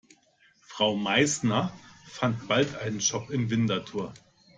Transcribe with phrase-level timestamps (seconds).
[0.61, 1.71] Frau Meißner
[2.07, 4.11] fand bald einen Job in Winterthur.